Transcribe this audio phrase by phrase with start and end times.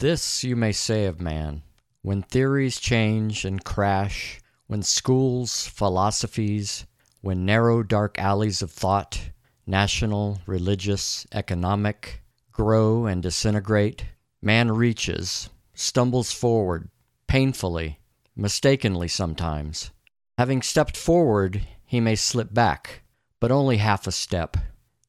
[0.00, 1.62] This you may say of man
[2.00, 6.86] when theories change and crash, when schools, philosophies,
[7.20, 9.28] when narrow, dark alleys of thought,
[9.66, 14.06] national, religious, economic, grow and disintegrate,
[14.40, 16.88] man reaches, stumbles forward,
[17.26, 17.98] painfully,
[18.34, 19.90] mistakenly sometimes.
[20.38, 23.02] Having stepped forward, he may slip back,
[23.38, 24.56] but only half a step,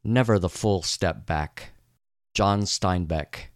[0.04, 1.72] never the full step back.
[2.34, 3.51] John Steinbeck.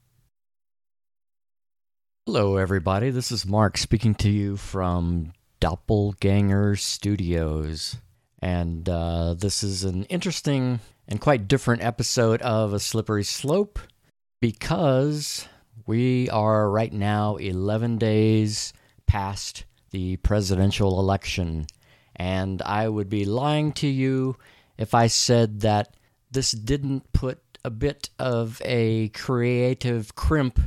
[2.27, 3.11] Hello, everybody.
[3.11, 7.97] This is Mark speaking to you from Doppelganger Studios.
[8.39, 13.77] And uh, this is an interesting and quite different episode of A Slippery Slope
[14.41, 15.47] because
[15.85, 18.73] we are right now 11 days
[19.05, 21.67] past the presidential election.
[22.15, 24.35] And I would be lying to you
[24.79, 25.95] if I said that
[26.31, 30.59] this didn't put a bit of a creative crimp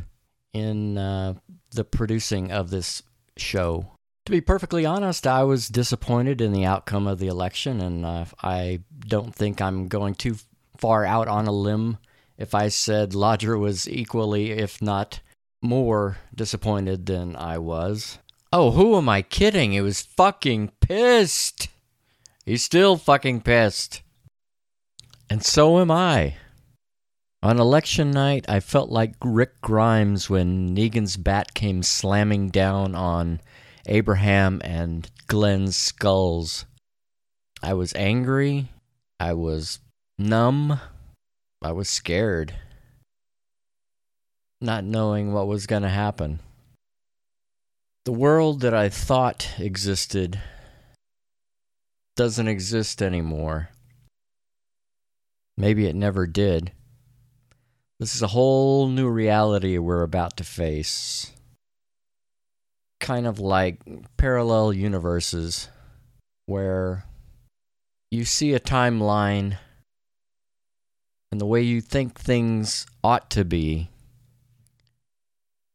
[0.52, 1.34] in uh,
[1.78, 3.04] the producing of this
[3.36, 3.92] show.
[4.26, 8.24] To be perfectly honest, I was disappointed in the outcome of the election, and uh,
[8.42, 10.36] I don't think I'm going too
[10.76, 11.98] far out on a limb
[12.36, 15.20] if I said Lodger was equally, if not
[15.62, 18.18] more, disappointed than I was.
[18.52, 19.72] Oh, who am I kidding?
[19.72, 21.68] He was fucking pissed.
[22.44, 24.02] He's still fucking pissed.
[25.30, 26.36] And so am I.
[27.40, 33.40] On election night, I felt like Rick Grimes when Negan's bat came slamming down on
[33.86, 36.66] Abraham and Glenn's skulls.
[37.62, 38.70] I was angry.
[39.20, 39.78] I was
[40.18, 40.80] numb.
[41.62, 42.54] I was scared.
[44.60, 46.40] Not knowing what was going to happen.
[48.04, 50.40] The world that I thought existed
[52.16, 53.68] doesn't exist anymore.
[55.56, 56.72] Maybe it never did.
[57.98, 61.32] This is a whole new reality we're about to face.
[63.00, 63.80] Kind of like
[64.16, 65.68] parallel universes
[66.46, 67.04] where
[68.10, 69.58] you see a timeline
[71.32, 73.90] and the way you think things ought to be,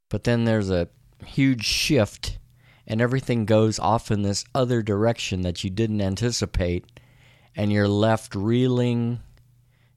[0.09, 0.87] but then there's a
[1.25, 2.39] huge shift
[2.87, 6.85] and everything goes off in this other direction that you didn't anticipate,
[7.55, 9.19] and you're left reeling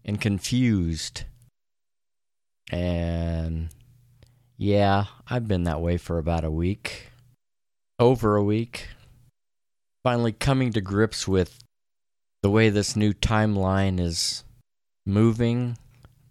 [0.05, 1.25] and confused
[2.71, 3.69] and
[4.57, 7.11] yeah, I've been that way for about a week.
[7.99, 8.89] Over a week.
[10.03, 11.59] Finally coming to grips with
[12.43, 14.45] the way this new timeline is
[15.05, 15.77] moving.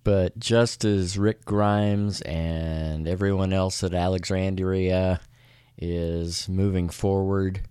[0.04, 5.20] But just as Rick Grimes and everyone else at Alexandria
[5.78, 7.62] is moving forward,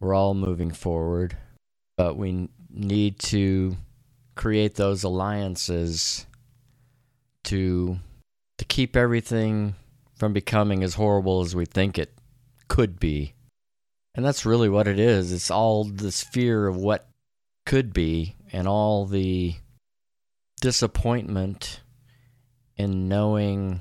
[0.00, 1.36] we're all moving forward.
[1.96, 3.76] But we need to
[4.34, 6.26] create those alliances
[7.44, 7.98] to
[8.58, 9.74] to keep everything
[10.14, 12.14] from becoming as horrible as we think it
[12.68, 13.34] could be.
[14.14, 15.32] And that's really what it is.
[15.32, 17.08] It's all this fear of what
[17.64, 19.54] could be and all the
[20.60, 21.80] disappointment
[22.76, 23.80] in knowing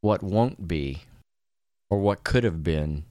[0.00, 1.02] what won't be
[1.90, 3.04] or what could have been.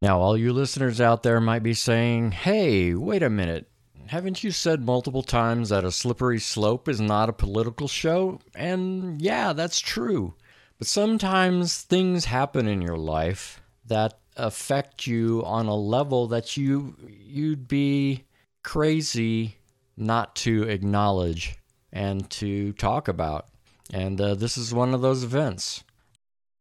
[0.00, 3.68] Now, all you listeners out there might be saying, hey, wait a minute.
[4.06, 8.40] Haven't you said multiple times that a slippery slope is not a political show?
[8.54, 10.34] And yeah, that's true.
[10.78, 16.96] But sometimes things happen in your life that affect you on a level that you
[17.08, 18.24] you'd be
[18.62, 19.56] crazy
[19.96, 21.56] not to acknowledge
[21.92, 23.48] and to talk about.
[23.92, 25.84] And uh, this is one of those events.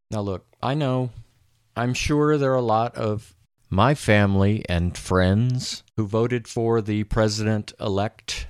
[0.09, 1.11] Now, look, I know,
[1.75, 3.33] I'm sure there are a lot of
[3.71, 8.47] my family and friends who voted for the president elect,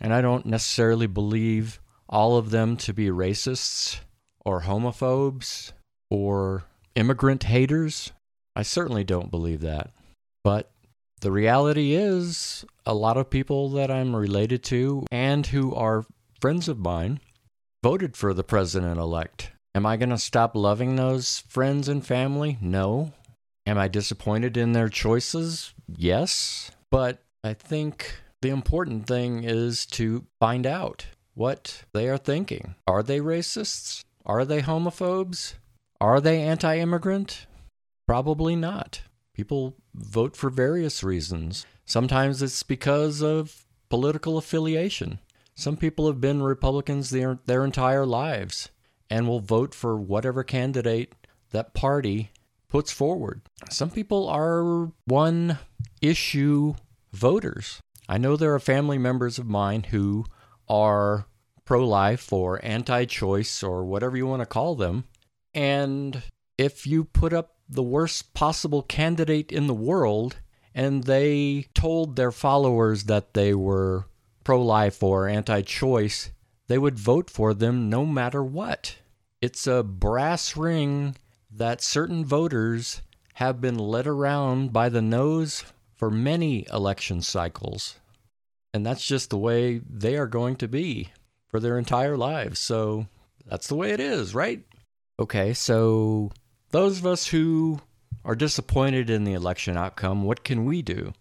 [0.00, 4.00] and I don't necessarily believe all of them to be racists
[4.44, 5.72] or homophobes
[6.10, 6.64] or
[6.94, 8.12] immigrant haters.
[8.56, 9.90] I certainly don't believe that.
[10.42, 10.70] But
[11.20, 16.06] the reality is, a lot of people that I'm related to and who are
[16.40, 17.20] friends of mine
[17.82, 19.52] voted for the president elect.
[19.74, 22.56] Am I going to stop loving those friends and family?
[22.60, 23.12] No.
[23.66, 25.72] Am I disappointed in their choices?
[25.88, 26.70] Yes.
[26.90, 32.74] But I think the important thing is to find out what they are thinking.
[32.86, 34.04] Are they racists?
[34.26, 35.54] Are they homophobes?
[36.00, 37.46] Are they anti immigrant?
[38.06, 39.02] Probably not.
[39.32, 41.64] People vote for various reasons.
[41.86, 45.20] Sometimes it's because of political affiliation.
[45.54, 48.70] Some people have been Republicans their, their entire lives
[49.08, 51.12] and will vote for whatever candidate
[51.50, 52.30] that party
[52.74, 53.40] puts forward.
[53.70, 55.60] Some people are one
[56.02, 56.74] issue
[57.12, 57.78] voters.
[58.08, 60.24] I know there are family members of mine who
[60.68, 61.26] are
[61.64, 65.04] pro life or anti choice or whatever you want to call them,
[65.54, 66.20] And
[66.58, 70.38] if you put up the worst possible candidate in the world
[70.74, 74.06] and they told their followers that they were
[74.42, 76.32] pro life or anti choice,
[76.66, 78.96] they would vote for them no matter what.
[79.40, 81.14] It's a brass ring
[81.56, 83.02] that certain voters
[83.34, 85.64] have been led around by the nose
[85.94, 87.96] for many election cycles.
[88.72, 91.10] And that's just the way they are going to be
[91.48, 92.58] for their entire lives.
[92.58, 93.06] So
[93.46, 94.62] that's the way it is, right?
[95.20, 96.32] Okay, so
[96.70, 97.80] those of us who
[98.24, 101.12] are disappointed in the election outcome, what can we do?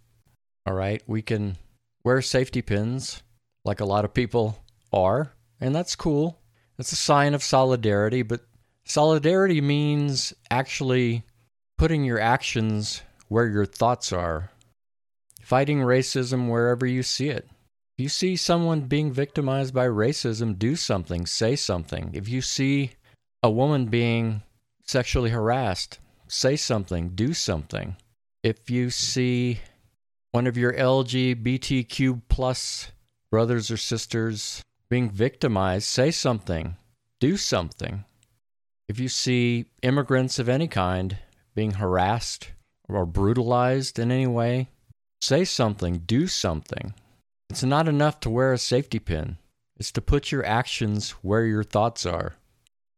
[0.66, 1.58] All right, we can
[2.04, 3.22] wear safety pins
[3.66, 6.40] like a lot of people are, and that's cool.
[6.80, 8.42] It's a sign of solidarity, but
[8.86, 11.24] solidarity means actually
[11.78, 14.52] putting your actions where your thoughts are,
[15.42, 17.48] fighting racism wherever you see it.
[17.98, 22.12] If you see someone being victimized by racism, do something, say something.
[22.14, 22.92] If you see
[23.44, 24.42] a woman being
[24.84, 27.96] sexually harassed, say something, do something.
[28.42, 29.60] If you see
[30.32, 32.92] one of your LGBTQ plus
[33.30, 36.76] brothers or sisters being victimized, say something,
[37.20, 38.06] do something.
[38.88, 41.18] If you see immigrants of any kind
[41.56, 42.52] being harassed
[42.90, 44.70] or brutalized in any way,
[45.22, 46.94] say something, do something.
[47.50, 49.38] It's not enough to wear a safety pin,
[49.78, 52.36] it's to put your actions where your thoughts are.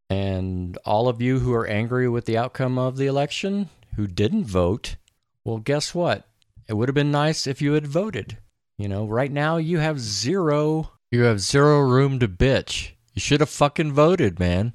[0.09, 4.45] And all of you who are angry with the outcome of the election, who didn't
[4.45, 4.97] vote,
[5.43, 6.27] well, guess what?
[6.67, 8.37] It would have been nice if you had voted.
[8.77, 12.91] You know, right now you have zero you have zero room to bitch.
[13.13, 14.73] You should have fucking voted, man.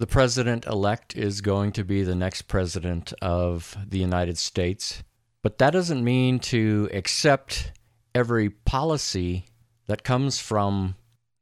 [0.00, 5.02] The president elect is going to be the next president of the United States,
[5.42, 7.72] but that doesn't mean to accept
[8.14, 9.44] every policy
[9.88, 10.94] that comes from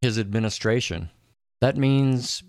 [0.02, 1.08] his administration.
[1.60, 2.42] That means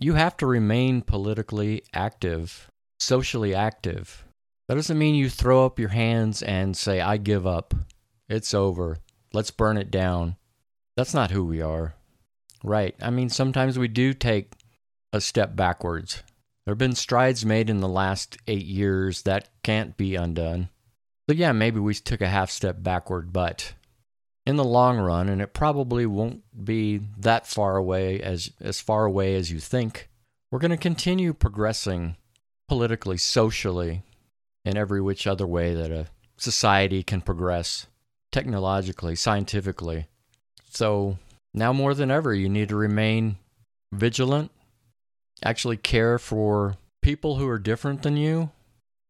[0.00, 2.68] you have to remain politically active,
[2.98, 4.24] socially active.
[4.66, 7.74] That doesn't mean you throw up your hands and say, I give up.
[8.28, 8.96] It's over.
[9.32, 10.34] Let's burn it down.
[10.96, 11.94] That's not who we are.
[12.64, 12.96] Right.
[13.00, 14.54] I mean, sometimes we do take
[15.14, 16.24] a step backwards.
[16.66, 20.70] There have been strides made in the last eight years that can't be undone.
[21.30, 23.74] So, yeah, maybe we took a half step backward, but
[24.44, 29.04] in the long run, and it probably won't be that far away as, as far
[29.04, 30.08] away as you think,
[30.50, 32.16] we're going to continue progressing
[32.66, 34.02] politically, socially,
[34.64, 36.06] in every which other way that a
[36.36, 37.86] society can progress,
[38.32, 40.06] technologically, scientifically.
[40.70, 41.18] So
[41.52, 43.36] now more than ever, you need to remain
[43.92, 44.50] vigilant,
[45.42, 48.50] actually care for people who are different than you,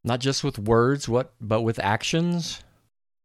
[0.03, 2.63] not just with words, what but with actions.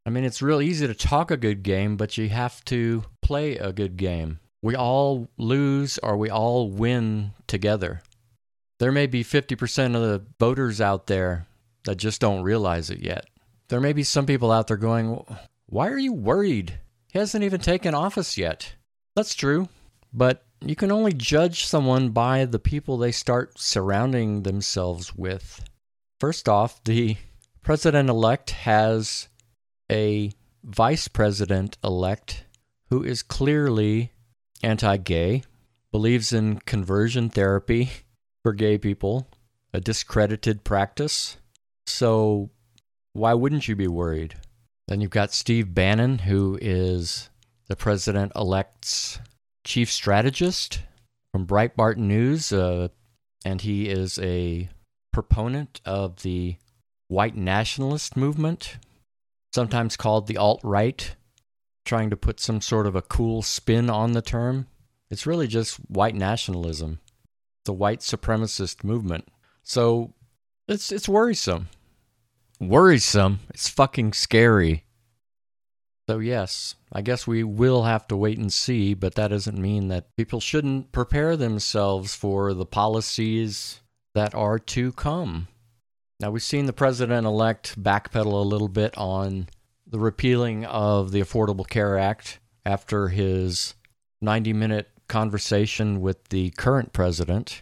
[0.05, 3.57] I mean, it's real easy to talk a good game, but you have to play
[3.57, 4.39] a good game.
[4.61, 8.01] We all lose or we all win together.
[8.79, 11.45] There may be 50% of the voters out there
[11.83, 13.25] that just don't realize it yet.
[13.67, 15.23] There may be some people out there going,
[15.67, 16.79] Why are you worried?
[17.11, 18.73] He hasn't even taken office yet.
[19.15, 19.67] That's true,
[20.13, 25.63] but you can only judge someone by the people they start surrounding themselves with.
[26.19, 27.17] First off, the
[27.61, 29.29] president elect has
[29.91, 30.31] a
[30.63, 32.45] vice president elect
[32.89, 34.11] who is clearly
[34.61, 35.43] anti gay,
[35.91, 37.89] believes in conversion therapy
[38.43, 39.29] for gay people,
[39.73, 41.37] a discredited practice.
[41.85, 42.49] So,
[43.13, 44.35] why wouldn't you be worried?
[44.87, 47.29] Then you've got Steve Bannon, who is
[47.67, 49.19] the president elect's
[49.69, 50.81] chief strategist
[51.31, 52.87] from Breitbart News, uh,
[53.45, 54.67] and he is a
[55.13, 56.55] proponent of the
[57.07, 58.77] white nationalist movement,
[59.53, 61.15] sometimes called the alt right,
[61.85, 64.65] trying to put some sort of a cool spin on the term.
[65.11, 66.99] It's really just white nationalism,
[67.65, 69.27] the white supremacist movement.
[69.61, 70.15] So
[70.67, 71.69] it's it's worrisome
[72.59, 73.39] worrisome.
[73.49, 74.83] It's fucking scary.
[76.09, 79.89] So, yes, I guess we will have to wait and see, but that doesn't mean
[79.89, 83.81] that people shouldn't prepare themselves for the policies
[84.15, 85.49] that are to come.
[86.19, 89.49] Now, we've seen the president elect backpedal a little bit on
[89.85, 93.75] the repealing of the Affordable Care Act after his
[94.19, 97.61] 90 minute conversation with the current president.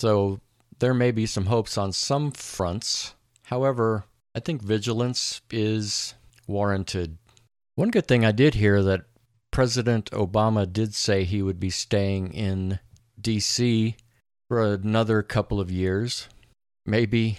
[0.00, 0.40] So,
[0.78, 3.14] there may be some hopes on some fronts.
[3.42, 4.04] However,
[4.34, 6.14] I think vigilance is
[6.46, 7.18] warranted.
[7.76, 9.04] One good thing I did hear that
[9.50, 12.80] President Obama did say he would be staying in
[13.20, 13.96] D.C.
[14.48, 16.26] for another couple of years.
[16.86, 17.38] Maybe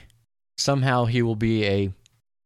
[0.56, 1.92] somehow he will be a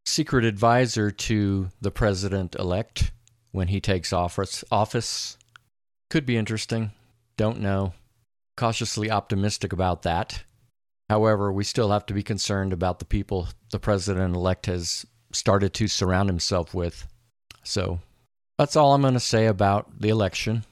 [0.05, 3.12] secret advisor to the president elect
[3.51, 4.63] when he takes office.
[4.71, 5.38] Office
[6.10, 6.91] could be interesting.
[7.36, 7.93] Don't know.
[8.55, 10.45] Cautiously optimistic about that.
[11.10, 15.74] However, we still have to be concerned about the people the president elect has started
[15.74, 17.05] to surround himself with.
[17.63, 18.00] So
[18.58, 20.63] that's all I'm going to say about the election.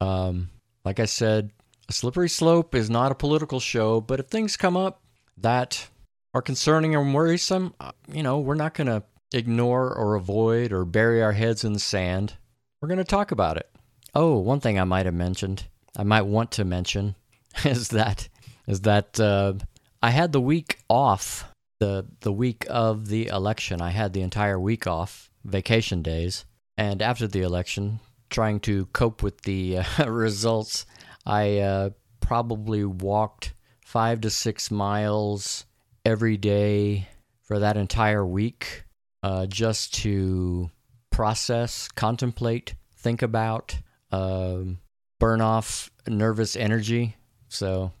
[0.00, 0.50] Um,
[0.84, 1.50] like I said,
[1.88, 5.02] a slippery slope is not a political show, but if things come up
[5.38, 5.88] that
[6.34, 10.84] are concerning and worrisome, uh, you know, we're not going to ignore or avoid or
[10.84, 12.34] bury our heads in the sand.
[12.80, 13.70] We're going to talk about it.
[14.14, 17.14] Oh, one thing I might have mentioned, I might want to mention,
[17.64, 18.28] is that
[18.66, 19.54] is that uh,
[20.02, 21.50] I had the week off
[21.80, 23.80] the the week of the election.
[23.80, 26.44] I had the entire week off, vacation days,
[26.76, 28.00] and after the election,
[28.30, 30.86] trying to cope with the uh, results,
[31.24, 35.64] I uh, probably walked five to six miles
[36.04, 37.08] every day
[37.42, 38.84] for that entire week,
[39.22, 40.70] uh, just to
[41.10, 43.78] process, contemplate, think about,
[44.10, 44.78] um,
[45.18, 47.16] burn off nervous energy.
[47.48, 47.92] So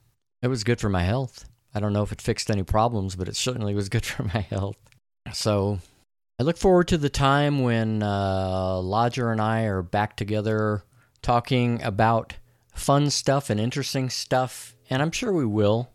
[0.42, 1.48] it was good for my health.
[1.74, 4.40] I don't know if it fixed any problems, but it certainly was good for my
[4.40, 4.76] health.
[5.32, 5.78] So
[6.38, 10.84] I look forward to the time when uh, Lodger and I are back together
[11.22, 12.34] talking about
[12.74, 15.90] fun stuff and interesting stuff, and I'm sure we will.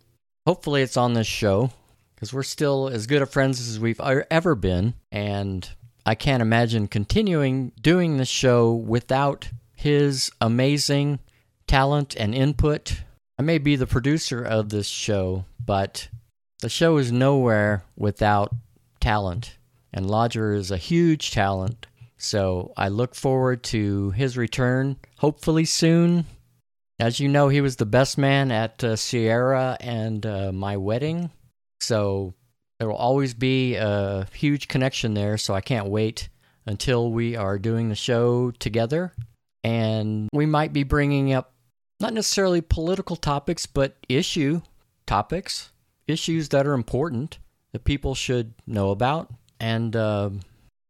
[0.46, 1.70] Hopefully, it's on this show
[2.14, 5.68] because we're still as good of friends as we've ever been, and
[6.04, 11.20] I can't imagine continuing doing this show without his amazing
[11.66, 13.02] talent and input
[13.38, 16.08] I may be the producer of this show, but
[16.60, 18.54] the show is nowhere without
[19.00, 19.56] talent.
[19.92, 21.86] And Lodger is a huge talent.
[22.16, 26.24] So I look forward to his return, hopefully soon.
[27.00, 31.30] As you know, he was the best man at uh, Sierra and uh, my wedding.
[31.80, 32.34] So
[32.78, 35.36] there will always be a huge connection there.
[35.36, 36.28] So I can't wait
[36.64, 39.12] until we are doing the show together.
[39.64, 41.52] And we might be bringing up
[42.00, 44.62] not necessarily political topics, but issue
[45.06, 45.70] topics,
[46.06, 47.38] issues that are important
[47.72, 49.32] that people should know about.
[49.62, 50.30] And uh,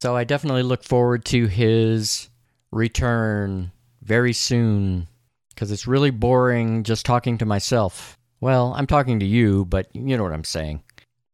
[0.00, 2.30] so I definitely look forward to his
[2.72, 3.70] return
[4.02, 5.06] very soon
[5.50, 8.18] because it's really boring just talking to myself.
[8.40, 10.82] Well, I'm talking to you, but you know what I'm saying.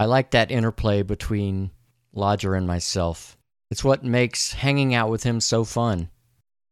[0.00, 1.70] I like that interplay between
[2.12, 3.38] Lodger and myself.
[3.70, 6.10] It's what makes hanging out with him so fun.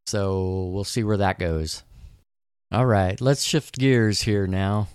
[0.07, 1.85] So we'll see where that goes.
[2.73, 4.89] All right, let's shift gears here now.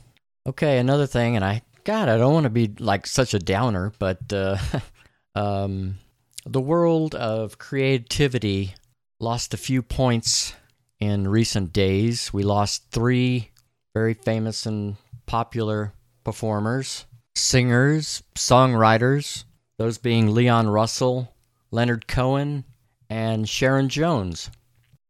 [0.45, 3.93] Okay, another thing, and I, God, I don't want to be like such a downer,
[3.97, 4.57] but uh,
[5.35, 5.97] um,
[6.45, 8.75] the world of creativity
[9.19, 10.53] lost a few points
[10.99, 12.33] in recent days.
[12.33, 13.51] We lost three
[13.93, 14.95] very famous and
[15.25, 19.43] popular performers, singers, songwriters,
[19.77, 21.33] those being Leon Russell,
[21.71, 22.63] Leonard Cohen,
[23.09, 24.49] and Sharon Jones.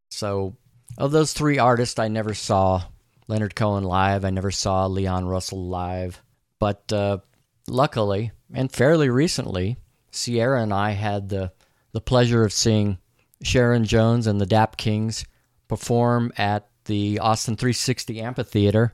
[0.09, 0.55] So
[0.97, 2.83] of those three artists, I never saw
[3.27, 4.25] Leonard Cohen live.
[4.25, 6.21] I never saw Leon Russell live.
[6.59, 7.19] But uh,
[7.67, 9.77] luckily, and fairly recently,
[10.11, 11.51] Sierra and I had the,
[11.91, 12.97] the pleasure of seeing
[13.41, 15.25] Sharon Jones and the Dap Kings
[15.67, 18.93] perform at the Austin 360 Amphitheater.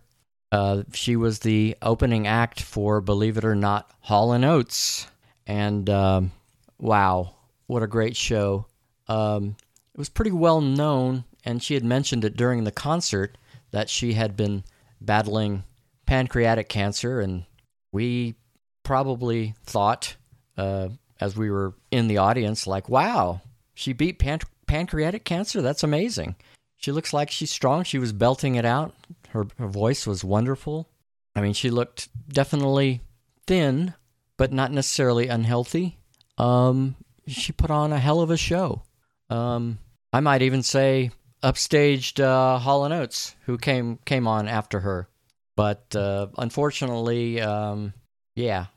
[0.52, 5.08] Uh, she was the opening act for, believe it or not, Hall and Oates.
[5.46, 6.32] And um,
[6.78, 8.66] wow, what a great show.
[9.08, 9.56] Um,
[9.94, 13.38] it was pretty well known and she had mentioned it during the concert
[13.72, 14.66] that she had been
[15.00, 15.64] battling
[16.06, 17.46] pancreatic cancer, and
[17.94, 18.36] we
[18.84, 20.18] probably thought,
[20.58, 23.42] uh, as we were in the audience, like, wow,
[23.74, 25.62] she beat pan- pancreatic cancer?
[25.62, 26.36] That's amazing.
[26.78, 27.84] She looks like she's strong.
[27.84, 28.94] She was belting it out.
[29.30, 30.88] Her, her voice was wonderful.
[31.36, 33.02] I mean, she looked definitely
[33.46, 33.94] thin,
[34.38, 35.98] but not necessarily unhealthy.
[36.38, 36.96] Um,
[37.28, 38.84] she put on a hell of a show.
[39.30, 39.80] Um,
[40.14, 41.12] I might even say
[41.44, 45.08] upstaged uh, Hall and Oates, who came came on after her.
[45.56, 47.94] But uh, unfortunately, um,
[48.36, 48.68] yeah,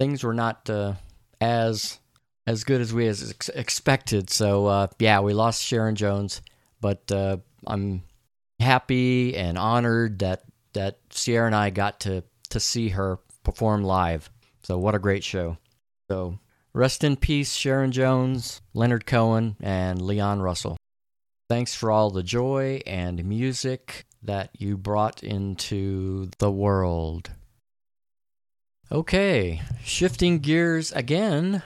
[0.00, 0.94] things were not uh,
[1.42, 1.98] as
[2.46, 4.30] as good as we as ex- expected.
[4.30, 6.40] So uh, yeah, we lost Sharon Jones,
[6.80, 8.04] but uh, I'm
[8.60, 10.44] happy and honored that
[10.74, 14.30] that Sierra and I got to to see her perform live.
[14.62, 15.58] So what a great show.
[16.08, 16.38] So
[16.72, 20.76] rest in peace, Sharon Jones, Leonard Cohen, and Leon Russell.
[21.48, 27.32] Thanks for all the joy and music that you brought into the world.
[28.92, 31.62] Okay, shifting gears again.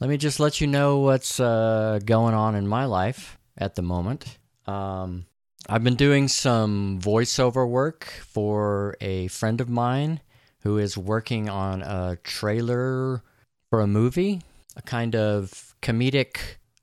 [0.00, 3.82] Let me just let you know what's uh, going on in my life at the
[3.82, 4.38] moment.
[4.66, 5.26] Um,
[5.68, 10.20] I've been doing some voiceover work for a friend of mine
[10.60, 13.22] who is working on a trailer
[13.68, 14.40] for a movie,
[14.74, 16.38] a kind of comedic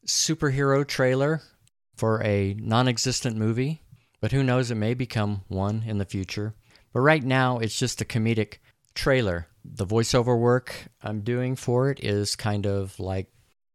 [0.06, 1.42] superhero trailer
[1.96, 3.82] for a non existent movie,
[4.22, 6.54] but who knows, it may become one in the future.
[6.94, 8.60] But right now, it's just a comedic
[8.98, 9.48] trailer.
[9.64, 13.28] The voiceover work I'm doing for it is kind of like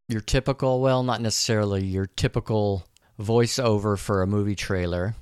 [0.09, 2.85] your typical, well, not necessarily your typical
[3.19, 5.15] voiceover for a movie trailer,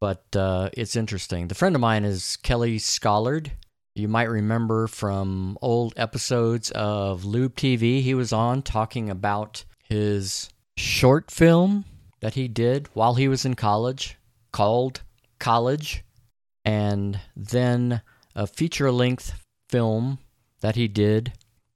[0.00, 1.48] but uh, it's interesting.
[1.48, 3.50] The friend of mine is Kelly Scollard.
[3.94, 10.50] You might remember from old episodes of Lube TV, he was on talking about his
[10.76, 11.86] short film
[12.20, 14.18] that he did while he was in college
[14.52, 15.02] called
[15.38, 16.04] College,
[16.64, 18.02] and then
[18.34, 19.32] a feature length
[19.76, 20.18] film
[20.62, 21.34] that he did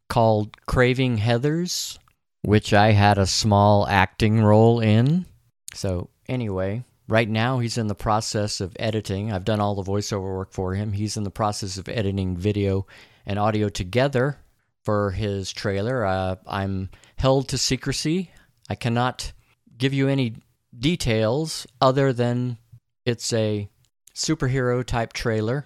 [0.09, 1.99] called Craving Heathers,
[2.41, 5.27] which I had a small acting role in.
[5.75, 9.31] So, anyway, right now he's in the process of editing.
[9.31, 10.95] I've done all the voiceover work for him.
[10.95, 12.87] He's in the process of editing video
[13.27, 14.39] and audio together
[14.83, 16.07] for his trailer.
[16.07, 18.31] Uh, I'm held to secrecy.
[18.71, 19.31] I cannot
[19.77, 20.37] give you any
[20.79, 22.57] details other than
[23.05, 23.69] it's a
[24.15, 25.65] superhero type trailer.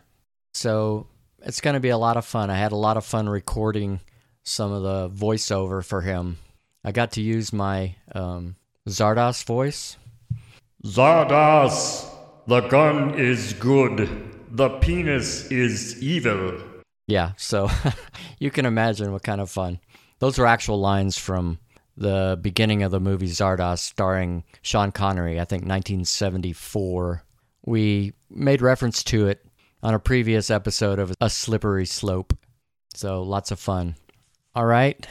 [0.52, 1.06] So
[1.44, 2.50] it's going to be a lot of fun.
[2.50, 4.00] I had a lot of fun recording
[4.42, 6.38] some of the voiceover for him.
[6.82, 8.56] I got to use my um,
[8.88, 9.96] Zardoz voice.
[10.84, 12.10] Zardoz,
[12.46, 14.30] the gun is good.
[14.50, 16.60] The penis is evil.
[17.06, 17.70] Yeah, so
[18.38, 19.80] you can imagine what kind of fun.
[20.20, 21.58] Those are actual lines from
[21.96, 27.22] the beginning of the movie Zardoz, starring Sean Connery, I think 1974.
[27.66, 29.44] We made reference to it
[29.84, 32.32] on a previous episode of A Slippery Slope.
[32.94, 33.96] So lots of fun.
[34.54, 35.06] All right.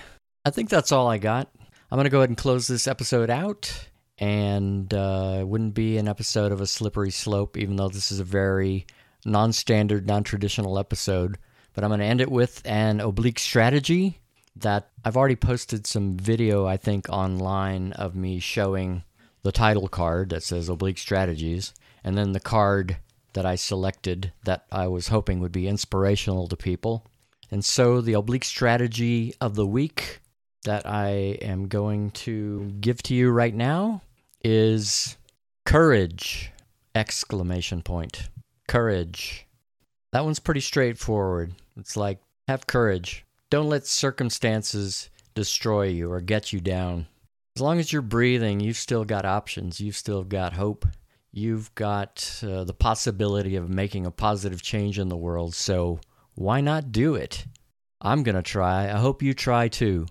[0.45, 1.47] I think that's all I got.
[1.91, 3.87] I'm going to go ahead and close this episode out.
[4.17, 8.19] And uh, it wouldn't be an episode of A Slippery Slope, even though this is
[8.19, 8.87] a very
[9.25, 11.37] non standard, non traditional episode.
[11.75, 14.21] But I'm going to end it with an oblique strategy
[14.55, 19.03] that I've already posted some video, I think, online of me showing
[19.43, 22.97] the title card that says Oblique Strategies, and then the card
[23.33, 27.05] that I selected that I was hoping would be inspirational to people.
[27.51, 30.21] And so the oblique strategy of the week
[30.63, 34.01] that I am going to give to you right now
[34.43, 35.17] is
[35.65, 36.51] courage
[36.95, 38.29] exclamation point.
[38.67, 39.45] Courage.
[40.11, 41.53] That one's pretty straightforward.
[41.77, 43.25] It's like have courage.
[43.49, 47.07] Don't let circumstances destroy you or get you down.
[47.55, 49.79] As long as you're breathing, you've still got options.
[49.79, 50.85] You've still got hope.
[51.35, 55.55] You've got uh, the possibility of making a positive change in the world.
[55.55, 55.99] So
[56.35, 57.45] why not do it?
[57.99, 58.85] I'm going to try.
[58.85, 60.05] I hope you try too.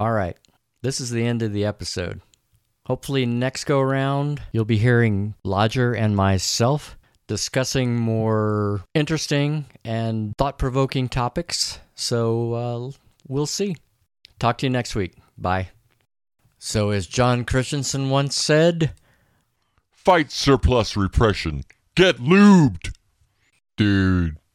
[0.00, 0.36] All right.
[0.80, 2.22] This is the end of the episode.
[2.86, 10.58] Hopefully, next go around, you'll be hearing Lodger and myself discussing more interesting and thought
[10.58, 11.78] provoking topics.
[11.94, 12.90] So uh,
[13.28, 13.76] we'll see.
[14.38, 15.14] Talk to you next week.
[15.36, 15.68] Bye.
[16.58, 18.92] So, as John Christensen once said,
[20.04, 21.62] fight surplus repression.
[21.94, 22.92] Get lubed.
[23.76, 24.36] Dude.